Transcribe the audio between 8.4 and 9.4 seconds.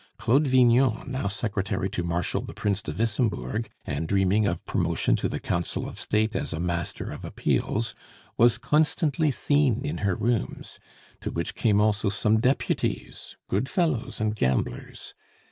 constantly